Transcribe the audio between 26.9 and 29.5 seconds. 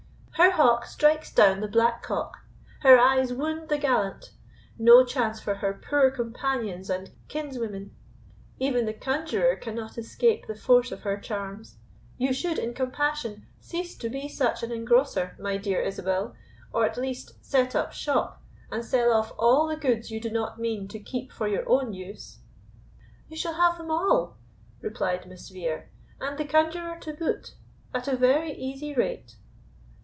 to boot, at a very easy rate."